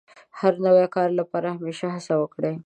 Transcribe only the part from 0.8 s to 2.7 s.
کار لپاره همېشه هڅه وکړئ.